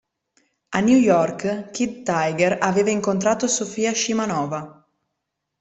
A 0.77 0.81
New 0.81 0.97
York, 0.97 1.69
Kid 1.73 2.03
Tiger 2.03 2.57
aveva 2.59 2.89
incontrato 2.89 3.45
Sofia 3.45 3.91
Scimanova. 3.91 4.83